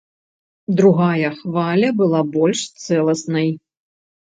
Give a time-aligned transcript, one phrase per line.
[0.79, 3.49] Другая хваля была больш цэласнай.